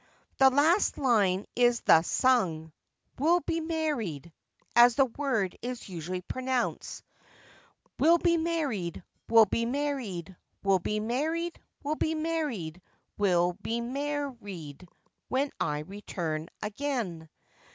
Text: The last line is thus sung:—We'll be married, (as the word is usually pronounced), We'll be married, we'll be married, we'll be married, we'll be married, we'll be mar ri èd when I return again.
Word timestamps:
The 0.39 0.49
last 0.49 0.97
line 0.97 1.45
is 1.55 1.81
thus 1.81 2.07
sung:—We'll 2.07 3.41
be 3.41 3.59
married, 3.61 4.33
(as 4.75 4.95
the 4.95 5.05
word 5.05 5.55
is 5.61 5.87
usually 5.89 6.21
pronounced), 6.21 7.03
We'll 7.99 8.17
be 8.17 8.35
married, 8.35 9.03
we'll 9.29 9.45
be 9.45 9.67
married, 9.67 10.35
we'll 10.63 10.79
be 10.79 10.99
married, 10.99 11.61
we'll 11.83 11.93
be 11.97 12.15
married, 12.15 12.81
we'll 13.19 13.53
be 13.61 13.79
mar 13.79 14.31
ri 14.41 14.73
èd 14.73 14.87
when 15.27 15.51
I 15.59 15.81
return 15.81 16.49
again. 16.63 17.29